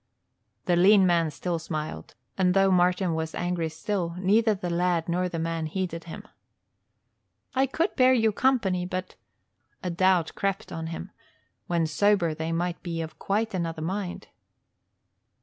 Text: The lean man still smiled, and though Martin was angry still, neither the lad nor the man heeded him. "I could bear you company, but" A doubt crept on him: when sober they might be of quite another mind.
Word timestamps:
The 0.65 0.75
lean 0.75 1.05
man 1.05 1.29
still 1.29 1.59
smiled, 1.59 2.15
and 2.35 2.55
though 2.55 2.71
Martin 2.71 3.13
was 3.13 3.35
angry 3.35 3.69
still, 3.69 4.15
neither 4.17 4.55
the 4.55 4.71
lad 4.71 5.07
nor 5.07 5.29
the 5.29 5.37
man 5.37 5.67
heeded 5.67 6.05
him. 6.05 6.27
"I 7.53 7.67
could 7.67 7.95
bear 7.95 8.11
you 8.11 8.31
company, 8.31 8.83
but" 8.83 9.13
A 9.83 9.91
doubt 9.91 10.33
crept 10.33 10.71
on 10.71 10.87
him: 10.87 11.11
when 11.67 11.85
sober 11.85 12.33
they 12.33 12.51
might 12.51 12.81
be 12.81 12.99
of 13.01 13.19
quite 13.19 13.53
another 13.53 13.83
mind. 13.83 14.29